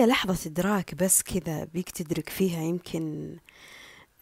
هي 0.00 0.06
لحظة 0.06 0.50
إدراك 0.50 0.94
بس 0.94 1.22
كذا 1.22 1.64
بيك 1.64 1.90
تدرك 1.90 2.28
فيها 2.28 2.62
يمكن 2.62 3.36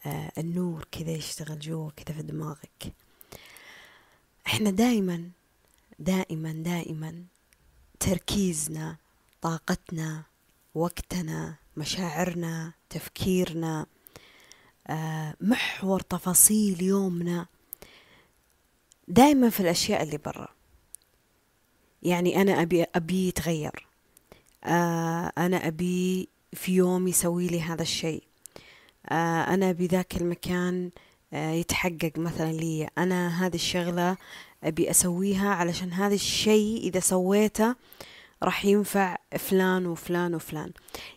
آه 0.05 0.31
النور 0.37 0.87
كذا 0.91 1.11
يشتغل 1.11 1.59
جوا 1.59 1.89
كذا 1.89 2.15
في 2.15 2.23
دماغك. 2.23 2.93
إحنا 4.47 4.69
دائما 4.69 5.29
دائما 5.99 6.51
دائما 6.51 7.23
تركيزنا 7.99 8.97
طاقتنا 9.41 10.23
وقتنا 10.75 11.55
مشاعرنا 11.77 12.73
تفكيرنا 12.89 13.85
آه 14.87 15.35
محور 15.41 15.99
تفاصيل 15.99 16.83
يومنا 16.83 17.45
دائما 19.07 19.49
في 19.49 19.59
الأشياء 19.59 20.03
اللي 20.03 20.17
برا. 20.17 20.47
يعني 22.03 22.41
أنا 22.41 22.61
أبي 22.61 22.83
أبي 22.83 23.27
يتغير. 23.27 23.88
آه 24.63 25.31
أنا 25.37 25.67
أبي 25.67 26.29
في 26.53 26.75
يوم 26.75 27.07
يسوي 27.07 27.47
لي 27.47 27.61
هذا 27.61 27.81
الشيء. 27.81 28.23
آه 29.09 29.41
أنا 29.53 29.71
بذاك 29.71 30.17
المكان 30.17 30.89
آه 31.33 31.51
يتحقق 31.51 32.11
مثلا 32.17 32.51
لي. 32.51 32.89
أنا 32.97 33.45
هذه 33.45 33.55
الشغلة 33.55 34.17
أبي 34.63 34.89
أسويها 34.89 35.49
علشان 35.49 35.93
هذا 35.93 36.13
الشيء 36.15 36.77
إذا 36.77 36.99
سويته 36.99 37.75
راح 38.43 38.65
ينفع 38.65 39.17
فلان 39.37 39.85
وفلان 39.85 40.35
وفلان. 40.35 40.71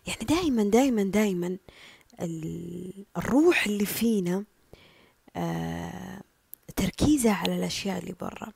يعني 0.07 0.25
دائما 0.25 0.63
دائما 0.63 1.03
دائما 1.03 1.57
الروح 3.17 3.65
اللي 3.65 3.85
فينا 3.85 4.43
آه 5.35 6.21
تركيزها 6.75 7.33
على 7.33 7.55
الأشياء 7.55 7.99
اللي 7.99 8.15
برا. 8.21 8.53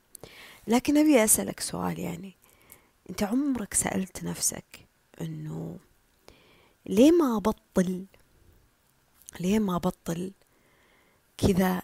لكن 0.66 0.98
أبي 0.98 1.24
أسألك 1.24 1.60
سؤال 1.60 1.98
يعني. 1.98 2.37
أنت 3.10 3.22
عمرك 3.22 3.74
سألت 3.74 4.24
نفسك 4.24 4.86
أنه 5.20 5.78
ليه 6.86 7.10
ما 7.10 7.36
أبطل 7.36 8.06
ليه 9.40 9.58
ما 9.58 9.76
أبطل 9.76 10.32
كذا 11.38 11.82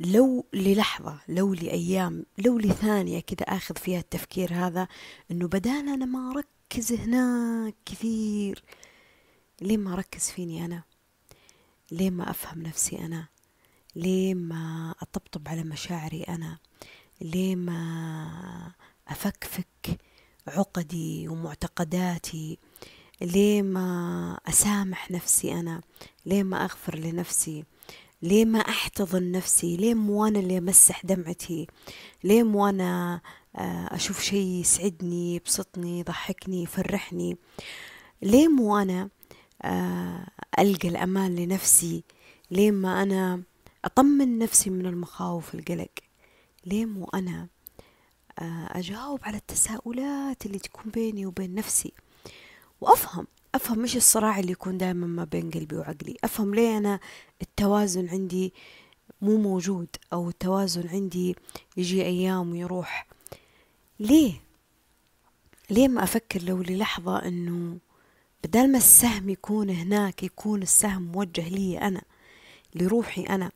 لو 0.00 0.46
للحظة 0.52 1.20
لو 1.28 1.54
لأيام 1.54 2.26
لو 2.38 2.58
لثانية 2.58 3.20
كذا 3.20 3.56
آخذ 3.56 3.76
فيها 3.76 3.98
التفكير 3.98 4.54
هذا 4.54 4.88
أنه 5.30 5.48
بدال 5.48 5.88
أنا 5.88 6.04
ما 6.06 6.30
أركز 6.30 6.92
هناك 6.92 7.74
كثير 7.86 8.62
ليه 9.60 9.76
ما 9.76 9.92
أركز 9.92 10.30
فيني 10.30 10.64
أنا؟ 10.64 10.82
ليه 11.90 12.10
ما 12.10 12.30
أفهم 12.30 12.62
نفسي 12.62 12.98
أنا؟ 12.98 13.28
ليه 13.96 14.34
ما 14.34 14.94
أطبطب 15.02 15.48
على 15.48 15.62
مشاعري 15.62 16.22
أنا؟ 16.22 16.58
ليه 17.20 17.56
ما 17.56 18.72
أفكفك؟ 19.08 20.00
عقدي 20.46 21.28
ومعتقداتي. 21.28 22.58
ليه 23.20 23.62
ما 23.62 24.38
أسامح 24.48 25.10
نفسي 25.10 25.52
أنا؟ 25.52 25.80
ليه 26.26 26.42
ما 26.42 26.64
أغفر 26.64 26.98
لنفسي؟ 26.98 27.64
ليه 28.22 28.44
ما 28.44 28.58
أحتضن 28.58 29.32
نفسي؟ 29.32 29.76
ليه 29.76 29.94
مو 29.94 30.26
أنا 30.26 30.38
اللي 30.38 30.58
أمسح 30.58 31.06
دمعتي؟ 31.06 31.66
ليه 32.24 32.42
مو 32.42 32.68
أنا 32.68 33.20
آه، 33.56 33.94
أشوف 33.94 34.22
شيء 34.22 34.46
يسعدني 34.46 35.34
يبسطني 35.34 35.98
يضحكني 36.00 36.62
يفرحني؟ 36.62 37.36
ليه 38.22 38.48
مو 38.48 38.78
أنا 38.78 39.08
آه، 39.62 40.26
ألقى 40.58 40.88
الأمان 40.88 41.36
لنفسي؟ 41.36 42.04
ليه 42.50 42.70
ما 42.70 43.02
أنا 43.02 43.42
أطمن 43.84 44.38
نفسي 44.38 44.70
من 44.70 44.86
المخاوف 44.86 45.54
القلق 45.54 45.90
ليه 46.66 46.84
مو 46.86 47.04
أنا 47.14 47.48
أجاوب 48.38 49.20
على 49.22 49.36
التساؤلات 49.36 50.46
اللي 50.46 50.58
تكون 50.58 50.92
بيني 50.92 51.26
وبين 51.26 51.54
نفسي. 51.54 51.92
وأفهم 52.80 53.26
أفهم 53.54 53.78
مش 53.78 53.96
الصراع 53.96 54.38
اللي 54.38 54.52
يكون 54.52 54.78
دائما 54.78 55.06
ما 55.06 55.24
بين 55.24 55.50
قلبي 55.50 55.76
وعقلي. 55.76 56.16
أفهم 56.24 56.54
ليه 56.54 56.78
أنا 56.78 57.00
التوازن 57.42 58.08
عندي 58.08 58.52
مو 59.22 59.36
موجود 59.36 59.88
أو 60.12 60.28
التوازن 60.28 60.88
عندي 60.88 61.36
يجي 61.76 62.02
أيام 62.02 62.52
ويروح. 62.52 63.06
ليه؟ 64.00 64.40
ليه 65.70 65.88
ما 65.88 66.02
أفكر 66.02 66.42
لو 66.42 66.62
للحظة 66.62 67.18
أنه 67.18 67.78
بدل 68.44 68.72
ما 68.72 68.78
السهم 68.78 69.28
يكون 69.28 69.70
هناك 69.70 70.22
يكون 70.22 70.62
السهم 70.62 71.02
موجه 71.02 71.48
لي 71.48 71.78
أنا 71.78 72.02
لروحي 72.74 73.22
أنا. 73.22 73.50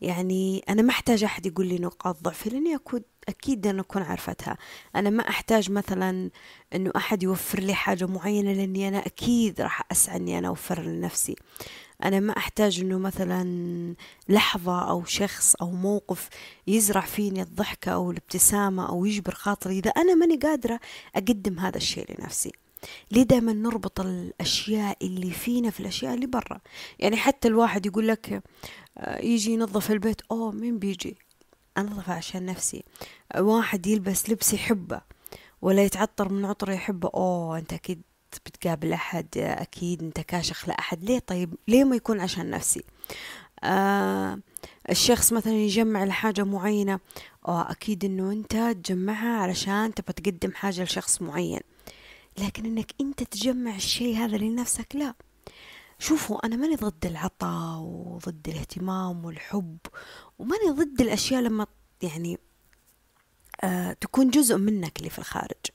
يعني 0.00 0.64
أنا 0.68 0.82
ما 0.82 0.90
أحتاج 0.90 1.24
أحد 1.24 1.46
يقول 1.46 1.66
لي 1.66 1.78
نقاط 1.78 2.22
ضعفي 2.22 2.50
لأني 2.50 2.74
أكون 2.74 3.00
أكيد 3.30 3.66
أنا 3.66 3.80
أكون 3.80 4.02
عرفتها 4.02 4.56
أنا 4.96 5.10
ما 5.10 5.28
أحتاج 5.28 5.70
مثلا 5.70 6.30
أنه 6.74 6.92
أحد 6.96 7.22
يوفر 7.22 7.60
لي 7.60 7.74
حاجة 7.74 8.06
معينة 8.06 8.52
لأني 8.52 8.88
أنا 8.88 9.06
أكيد 9.06 9.60
راح 9.60 9.82
أسعى 9.92 10.16
أني 10.16 10.38
أنا 10.38 10.48
أوفر 10.48 10.82
لنفسي. 10.82 11.36
أنا 12.04 12.20
ما 12.20 12.36
أحتاج 12.36 12.80
أنه 12.80 12.98
مثلا 12.98 13.94
لحظة 14.28 14.90
أو 14.90 15.04
شخص 15.04 15.54
أو 15.54 15.70
موقف 15.70 16.28
يزرع 16.66 17.00
فيني 17.00 17.42
الضحكة 17.42 17.92
أو 17.92 18.10
الابتسامة 18.10 18.88
أو 18.88 19.04
يجبر 19.04 19.34
خاطري 19.34 19.78
إذا 19.78 19.90
أنا 19.90 20.14
ماني 20.14 20.36
قادرة 20.36 20.80
أقدم 21.16 21.58
هذا 21.58 21.76
الشيء 21.76 22.06
لنفسي. 22.18 22.52
ليه 23.10 23.22
دائما 23.22 23.52
نربط 23.52 24.00
الأشياء 24.00 24.96
اللي 25.02 25.30
فينا 25.30 25.70
في 25.70 25.80
الأشياء 25.80 26.14
اللي 26.14 26.26
برا؟ 26.26 26.60
يعني 26.98 27.16
حتى 27.16 27.48
الواحد 27.48 27.86
يقول 27.86 28.08
لك 28.08 28.42
آه، 28.98 29.24
يجي 29.24 29.52
ينظف 29.52 29.90
البيت 29.90 30.20
أوه 30.30 30.52
مين 30.52 30.78
بيجي؟ 30.78 31.16
أنظف 31.78 32.10
عشان 32.10 32.46
نفسي. 32.46 32.84
واحد 33.38 33.86
يلبس 33.86 34.30
لبس 34.30 34.52
يحبه 34.54 35.00
ولا 35.62 35.84
يتعطر 35.84 36.32
من 36.32 36.44
عطر 36.44 36.70
يحبه. 36.70 37.10
أوه 37.14 37.58
أنت 37.58 37.72
أكيد 37.72 38.02
بتقابل 38.46 38.92
أحد 38.92 39.26
أكيد 39.36 40.02
أنت 40.02 40.20
كاشخ 40.20 40.68
لأحد. 40.68 41.04
ليه 41.04 41.18
طيب؟ 41.18 41.54
ليه 41.68 41.84
ما 41.84 41.96
يكون 41.96 42.20
عشان 42.20 42.50
نفسي؟ 42.50 42.84
آه 43.64 44.38
الشخص 44.90 45.32
مثلا 45.32 45.52
يجمع 45.52 46.04
لحاجة 46.04 46.44
معينة. 46.44 47.00
أوه 47.48 47.70
أكيد 47.70 48.04
أنه 48.04 48.32
أنت 48.32 48.56
تجمعها 48.84 49.42
علشان 49.42 49.94
تبغى 49.94 50.12
تقدم 50.12 50.54
حاجة 50.54 50.82
لشخص 50.82 51.22
معين. 51.22 51.60
لكن 52.38 52.64
أنك 52.66 52.94
أنت 53.00 53.22
تجمع 53.22 53.76
الشيء 53.76 54.16
هذا 54.16 54.36
لنفسك 54.36 54.96
لا. 54.96 55.14
شوفوا 56.00 56.46
أنا 56.46 56.56
ماني 56.56 56.76
ضد 56.76 57.06
العطاء 57.06 57.78
وضد 57.80 58.48
الاهتمام 58.48 59.24
والحب 59.24 59.78
وماني 60.38 60.70
ضد 60.70 61.00
الأشياء 61.00 61.42
لما 61.42 61.66
يعني 62.02 62.38
آه 63.64 63.92
تكون 63.92 64.30
جزء 64.30 64.56
منك 64.58 64.98
اللي 64.98 65.10
في 65.10 65.18
الخارج. 65.18 65.66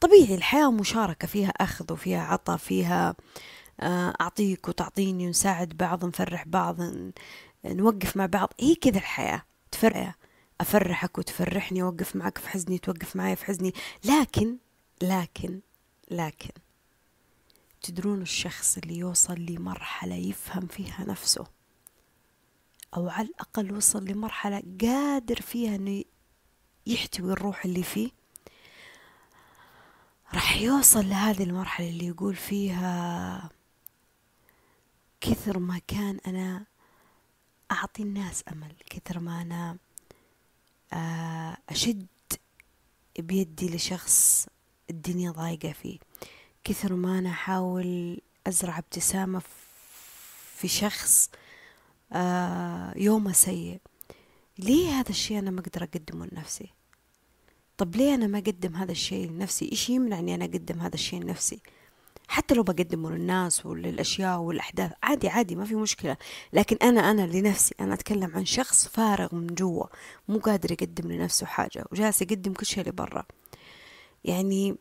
طبيعي 0.00 0.34
الحياة 0.34 0.70
مشاركة 0.70 1.28
فيها 1.28 1.48
أخذ 1.50 1.92
وفيها 1.92 2.20
عطاء 2.22 2.56
فيها 2.56 3.14
آه 3.80 4.14
أعطيك 4.20 4.68
وتعطيني 4.68 5.26
ونساعد 5.26 5.68
بعض 5.68 6.04
نفرح 6.04 6.44
بعض 6.48 6.76
نوقف 7.64 8.16
مع 8.16 8.26
بعض. 8.26 8.52
هي 8.60 8.74
كذا 8.74 8.98
الحياة 8.98 9.42
تفرح 9.72 10.14
أفرحك 10.60 11.18
وتفرحني 11.18 11.82
أوقف 11.82 12.16
معك 12.16 12.38
في 12.38 12.48
حزني 12.48 12.78
توقف 12.78 13.16
معي 13.16 13.36
في 13.36 13.44
حزني. 13.44 13.74
لكن 14.04 14.56
لكن 15.02 15.60
لكن 16.10 16.50
تدرون 17.90 18.22
الشخص 18.22 18.78
اللي 18.78 18.98
يوصل 18.98 19.34
لمرحلة 19.34 20.14
يفهم 20.14 20.66
فيها 20.66 21.04
نفسه. 21.04 21.46
أو 22.96 23.08
على 23.08 23.28
الأقل 23.28 23.72
وصل 23.76 24.04
لمرحلة 24.04 24.62
قادر 24.80 25.40
فيها 25.40 25.74
أنه 25.76 26.04
يحتوي 26.86 27.32
الروح 27.32 27.64
اللي 27.64 27.82
فيه. 27.82 28.10
راح 30.34 30.56
يوصل 30.56 31.08
لهذه 31.08 31.42
المرحلة 31.42 31.88
اللي 31.88 32.06
يقول 32.06 32.36
فيها 32.36 33.50
كثر 35.20 35.58
ما 35.58 35.78
كان 35.78 36.20
أنا 36.26 36.66
أعطي 37.70 38.02
الناس 38.02 38.44
أمل 38.52 38.74
كثر 38.90 39.18
ما 39.18 39.42
أنا 39.42 39.78
آه، 40.92 41.56
أشد 41.68 42.06
بيدي 43.18 43.76
لشخص 43.76 44.46
الدنيا 44.90 45.30
ضايقة 45.30 45.72
فيه. 45.72 45.98
كثر 46.64 46.92
ما 46.94 47.18
أنا 47.18 47.30
أحاول 47.30 48.20
أزرع 48.46 48.78
ابتسامة 48.78 49.42
في 50.56 50.68
شخص 50.68 51.30
آه 52.12 52.92
يومه 52.96 53.32
سيء. 53.32 53.80
ليه 54.58 54.90
هذا 54.90 55.10
الشيء 55.10 55.38
أنا 55.38 55.50
ما 55.50 55.60
أقدر 55.60 55.82
أقدمه 55.84 56.26
لنفسي؟ 56.32 56.72
طب 57.76 57.96
ليه 57.96 58.14
أنا 58.14 58.26
ما 58.26 58.38
أقدم 58.38 58.76
هذا 58.76 58.92
الشيء 58.92 59.30
لنفسي؟ 59.30 59.68
إيش 59.72 59.90
يمنعني 59.90 60.34
أنا 60.34 60.44
أقدم 60.44 60.80
هذا 60.80 60.94
الشيء 60.94 61.22
لنفسي؟ 61.22 61.60
حتى 62.28 62.54
لو 62.54 62.62
بقدمه 62.62 63.10
للناس 63.10 63.66
وللأشياء 63.66 64.38
والأحداث 64.38 64.92
عادي 65.02 65.28
عادي 65.28 65.56
ما 65.56 65.64
في 65.64 65.74
مشكلة. 65.74 66.16
لكن 66.52 66.76
أنا 66.82 67.10
أنا 67.10 67.22
لنفسي 67.22 67.74
أنا 67.80 67.94
أتكلم 67.94 68.30
عن 68.34 68.44
شخص 68.44 68.88
فارغ 68.88 69.34
من 69.34 69.46
جوا 69.46 69.86
مو 70.28 70.38
قادر 70.38 70.72
يقدم 70.72 71.12
لنفسه 71.12 71.46
حاجة 71.46 71.84
وجالس 71.92 72.22
يقدم 72.22 72.52
كل 72.52 72.66
شيء 72.66 72.88
لبرا. 72.88 73.24
يعني 74.24 74.76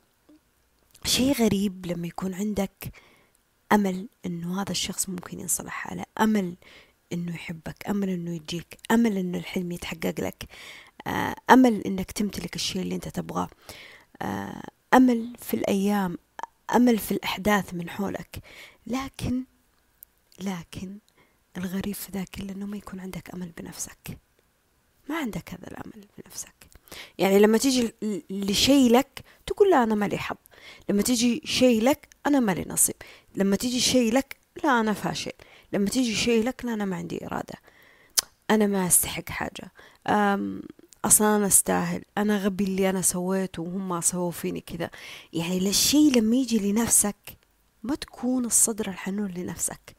شيء 1.05 1.33
غريب 1.33 1.85
لما 1.85 2.07
يكون 2.07 2.33
عندك 2.33 2.91
أمل 3.71 4.07
إنه 4.25 4.61
هذا 4.61 4.71
الشخص 4.71 5.09
ممكن 5.09 5.39
ينصلح 5.39 5.73
حاله 5.73 6.05
أمل 6.19 6.55
إنه 7.13 7.35
يحبك 7.35 7.89
أمل 7.89 8.09
إنه 8.09 8.35
يجيك 8.35 8.77
أمل 8.91 9.17
إنه 9.17 9.37
الحلم 9.37 9.71
يتحقق 9.71 10.19
لك 10.19 10.47
آه، 11.07 11.35
أمل 11.49 11.81
إنك 11.81 12.11
تمتلك 12.11 12.55
الشيء 12.55 12.81
اللي 12.81 12.95
أنت 12.95 13.07
تبغاه 13.07 13.49
آه، 14.21 14.63
أمل 14.93 15.33
في 15.39 15.53
الأيام 15.53 16.17
أمل 16.75 16.97
في 16.97 17.11
الأحداث 17.11 17.73
من 17.73 17.89
حولك. 17.89 18.43
لكن 18.87 19.43
لكن 20.39 20.97
الغريب 21.57 21.95
في 21.95 22.11
ذا 22.11 22.23
كله 22.23 22.51
أنه 22.51 22.65
ما 22.65 22.77
يكون 22.77 22.99
عندك 22.99 23.33
أمل 23.33 23.51
بنفسك. 23.57 24.19
ما 25.09 25.17
عندك 25.17 25.53
هذا 25.53 25.67
الأمل 25.67 26.07
بنفسك. 26.17 26.58
يعني 27.17 27.39
لما 27.39 27.57
تيجي 27.57 27.93
لشيء 28.29 28.91
لك 28.91 29.23
تقول 29.45 29.69
لا 29.69 29.83
أنا 29.83 29.95
مالي 29.95 30.17
حظ. 30.17 30.37
لما 30.89 31.01
تيجي 31.01 31.41
شيء 31.45 31.81
لك 31.81 32.07
أنا 32.27 32.39
مالي 32.39 32.65
نصيب. 32.67 32.95
لما 33.35 33.55
تيجي 33.55 33.79
شيء 33.79 34.13
لك 34.13 34.37
لا 34.63 34.79
أنا 34.79 34.93
فاشل. 34.93 35.31
لما 35.73 35.89
تيجي 35.89 36.15
شيء 36.15 36.43
لك 36.43 36.65
لا 36.65 36.73
أنا 36.73 36.85
ما 36.85 36.95
عندي 36.95 37.25
إرادة. 37.25 37.55
أنا 38.51 38.67
ما 38.67 38.87
أستحق 38.87 39.29
حاجة. 39.29 39.71
أصلا 41.05 41.35
أنا 41.35 41.47
أستاهل. 41.47 42.03
أنا 42.17 42.37
غبي 42.37 42.63
اللي 42.63 42.89
أنا 42.89 43.01
سويته 43.01 43.63
وهم 43.63 44.01
سووا 44.01 44.31
فيني 44.31 44.61
كذا. 44.61 44.89
يعني 45.33 45.69
الشيء 45.69 46.17
لما 46.17 46.35
يجي 46.35 46.71
لنفسك 46.71 47.37
ما 47.83 47.95
تكون 47.95 48.45
الصدر 48.45 48.89
الحنون 48.89 49.31
لنفسك. 49.31 49.95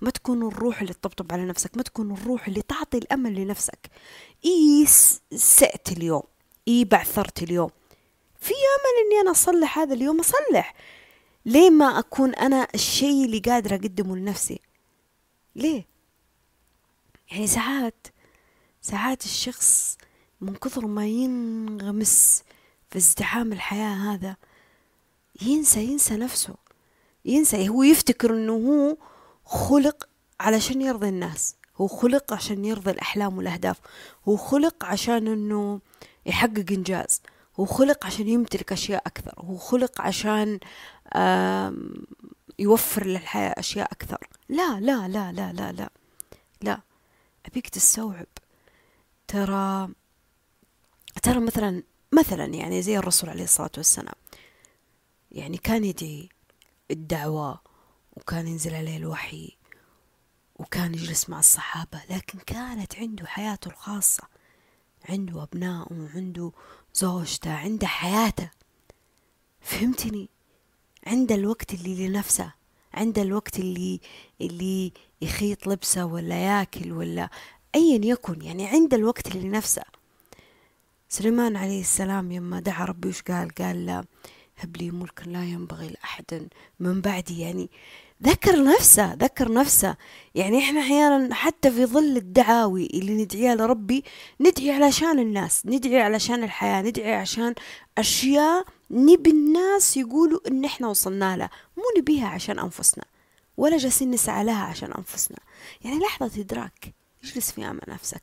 ما 0.00 0.10
تكون 0.10 0.46
الروح 0.48 0.80
اللي 0.80 0.92
تطبطب 0.92 1.32
على 1.32 1.44
نفسك. 1.44 1.76
ما 1.76 1.82
تكون 1.82 2.12
الروح 2.12 2.48
اللي 2.48 2.62
تعطي 2.62 2.98
الأمل 2.98 3.34
لنفسك. 3.34 3.90
إي 4.44 4.86
سأت 5.36 5.92
اليوم 5.92 6.22
إي 6.68 6.84
بعثرت 6.84 7.42
اليوم. 7.42 7.70
في 8.40 8.50
أمل 8.50 9.06
إني 9.06 9.20
أنا 9.20 9.30
أصلح 9.30 9.78
هذا 9.78 9.94
اليوم؟ 9.94 10.20
أصلح. 10.20 10.74
ليه 11.46 11.70
ما 11.70 11.98
أكون 11.98 12.34
أنا 12.34 12.68
الشيء 12.74 13.24
اللي 13.24 13.38
قادرة 13.38 13.74
أقدمه 13.74 14.16
لنفسي؟ 14.16 14.60
ليه؟ 15.56 15.86
يعني 17.30 17.46
ساعات 17.46 18.06
ساعات 18.82 19.24
الشخص 19.24 19.98
من 20.40 20.54
كثر 20.54 20.86
ما 20.86 21.06
ينغمس 21.06 22.42
في 22.90 22.98
ازدحام 22.98 23.52
الحياة 23.52 23.94
هذا 23.94 24.36
ينسى 25.42 25.84
ينسى 25.84 26.16
نفسه. 26.16 26.54
ينسى 27.24 27.68
هو 27.68 27.82
يفتكر 27.82 28.34
إنه 28.34 28.52
هو 28.52 28.96
خلق 29.44 30.08
علشان 30.40 30.82
يرضي 30.82 31.08
الناس. 31.08 31.56
هو 31.76 31.86
خلق 31.86 32.32
عشان 32.32 32.64
يرضي 32.64 32.90
الأحلام 32.90 33.38
والأهداف. 33.38 33.80
هو 34.28 34.36
خلق 34.36 34.84
عشان 34.84 35.28
أنه 35.28 35.80
يحقق 36.26 36.66
إنجاز. 36.70 37.22
هو 37.60 37.64
خلق 37.64 38.06
عشان 38.06 38.28
يمتلك 38.28 38.72
أشياء 38.72 39.02
أكثر. 39.06 39.34
هو 39.38 39.56
خلق 39.56 40.00
عشان 40.00 40.58
يوفر 42.58 43.06
للحياة 43.06 43.54
أشياء 43.58 43.92
أكثر. 43.92 44.28
لا 44.48 44.80
لا 44.80 45.08
لا 45.08 45.32
لا 45.32 45.52
لا 45.52 45.72
لا 45.72 45.90
لا. 46.62 46.80
أبيك 47.46 47.68
تستوعب. 47.68 48.26
ترى 49.28 49.88
ترى 51.22 51.40
مثلا 51.40 51.82
مثلا 52.12 52.44
يعني 52.44 52.82
زي 52.82 52.98
الرسول 52.98 53.30
عليه 53.30 53.44
الصلاة 53.44 53.70
والسلام. 53.76 54.14
يعني 55.32 55.56
كان 55.56 55.84
يدعي 55.84 56.28
الدعوة 56.90 57.60
وكان 58.16 58.48
ينزل 58.48 58.74
عليه 58.74 58.96
الوحي. 58.96 59.56
وكان 60.56 60.94
يجلس 60.94 61.30
مع 61.30 61.38
الصحابة 61.38 62.00
لكن 62.10 62.38
كانت 62.38 62.96
عنده 62.96 63.26
حياته 63.26 63.68
الخاصة 63.68 64.22
عنده 65.08 65.42
أبناء 65.42 65.92
وعنده 65.92 66.52
زوجته 66.94 67.52
عنده 67.52 67.86
حياته. 67.86 68.50
فهمتني؟ 69.60 70.28
عنده 71.06 71.34
الوقت 71.34 71.74
اللي 71.74 72.08
لنفسه 72.08 72.52
عنده 72.94 73.22
الوقت 73.22 73.58
اللي 73.58 74.00
اللي 74.40 74.92
يخيط 75.22 75.66
لبسه 75.66 76.04
ولا 76.04 76.36
ياكل 76.36 76.92
ولا 76.92 77.28
أيا 77.74 78.00
يكن 78.04 78.42
يعني 78.42 78.66
عنده 78.66 78.96
الوقت 78.96 79.26
اللي 79.26 79.48
لنفسه. 79.48 79.82
سليمان 81.08 81.56
عليه 81.56 81.80
السلام 81.80 82.32
يما 82.32 82.60
دعا 82.60 82.84
ربي 82.84 83.08
وش 83.08 83.22
قال؟ 83.22 83.54
قال 83.54 84.04
هب 84.58 84.76
لي 84.76 84.90
ملكا 84.90 85.24
لا 85.24 85.44
ينبغي 85.44 85.88
لأحد 85.88 86.48
من 86.80 87.00
بعدي. 87.00 87.40
يعني 87.40 87.70
ذكر 88.22 88.64
نفسه 88.64 89.14
ذكر 89.14 89.52
نفسه. 89.52 89.96
يعني 90.34 90.58
إحنا 90.58 90.80
أحيانا 90.80 91.34
حتى 91.34 91.70
في 91.70 91.86
ظل 91.86 92.16
الدعاوي 92.16 92.86
اللي 92.86 93.22
ندعيها 93.22 93.54
لربي 93.54 94.04
ندعي 94.40 94.70
علشان 94.70 95.18
الناس 95.18 95.66
ندعي 95.66 96.02
علشان 96.02 96.44
الحياة 96.44 96.82
ندعي 96.82 97.14
عشان 97.14 97.54
أشياء 97.98 98.64
نبي 98.90 99.30
الناس 99.30 99.96
يقولوا 99.96 100.40
إن 100.48 100.64
إحنا 100.64 100.88
وصلنا 100.88 101.36
لها 101.36 101.50
مو 101.76 101.82
نبيها 101.98 102.28
عشان 102.28 102.58
أنفسنا 102.58 103.04
ولا 103.56 103.76
جالسين 103.76 104.10
نسعى 104.10 104.44
لها 104.44 104.64
عشان 104.64 104.92
أنفسنا. 104.92 105.38
يعني 105.84 105.98
لحظة 105.98 106.40
إدراك 106.40 106.94
اجلس 107.24 107.50
في 107.52 107.64
أمان 107.64 107.80
نفسك. 107.88 108.22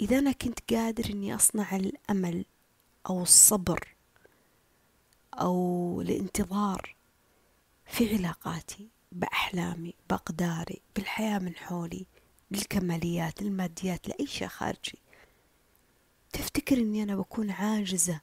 إذا 0.00 0.18
أنا 0.18 0.32
كنت 0.32 0.74
قادر 0.74 1.10
إني 1.10 1.34
أصنع 1.34 1.76
الأمل 1.76 2.44
أو 3.10 3.22
الصبر 3.22 3.91
أو 5.34 6.00
الانتظار 6.00 6.94
في 7.86 8.16
علاقاتي 8.16 8.88
بأحلامي 9.12 9.94
بأقداري 10.10 10.80
بالحياة 10.96 11.38
من 11.38 11.56
حولي 11.56 12.06
بالكماليات 12.50 13.42
الماديات 13.42 14.08
لأي 14.08 14.26
شيء 14.26 14.48
خارجي. 14.48 14.98
تفتكر 16.32 16.78
أني 16.78 17.02
أنا 17.02 17.16
بكون 17.16 17.50
عاجزة 17.50 18.20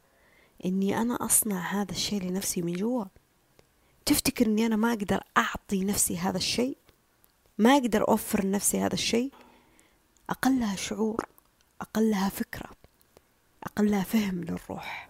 أني 0.66 1.02
أنا 1.02 1.26
أصنع 1.26 1.60
هذا 1.60 1.92
الشيء 1.92 2.24
لنفسي 2.24 2.62
من 2.62 2.74
جوا؟ 2.74 3.06
تفتكر 4.06 4.46
أني 4.46 4.66
أنا 4.66 4.76
ما 4.76 4.90
أقدر 4.94 5.24
أعطي 5.38 5.84
نفسي 5.84 6.18
هذا 6.18 6.38
الشيء؟ 6.38 6.78
ما 7.58 7.78
أقدر 7.78 8.08
أوفر 8.08 8.44
لنفسي 8.46 8.80
هذا 8.80 8.94
الشيء؟ 8.94 9.32
أقلها 10.30 10.76
شعور 10.76 11.26
أقلها 11.82 12.30
فكرة 12.30 12.70
أقلها 13.64 14.04
فهم 14.04 14.44
للروح. 14.44 15.09